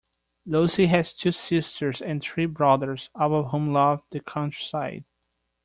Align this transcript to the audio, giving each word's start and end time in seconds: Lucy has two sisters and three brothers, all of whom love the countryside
Lucy 0.47 0.87
has 0.87 1.13
two 1.13 1.31
sisters 1.31 2.01
and 2.01 2.23
three 2.23 2.47
brothers, 2.47 3.11
all 3.13 3.35
of 3.35 3.51
whom 3.51 3.71
love 3.71 4.01
the 4.09 4.19
countryside 4.19 5.05